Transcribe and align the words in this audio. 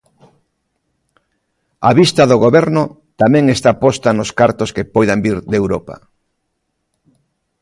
A 1.89 1.91
vista 1.99 2.23
do 2.31 2.37
Goberno 2.45 2.83
tamén 3.21 3.45
está 3.55 3.71
posta 3.83 4.09
nos 4.17 4.29
cartos 4.39 4.69
que 4.75 4.89
poidan 4.95 5.19
vir 5.25 5.37
de 5.51 5.55
Europa. 5.61 5.95